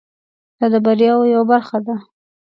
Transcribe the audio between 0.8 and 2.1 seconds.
بریاوو یوه برخه ده.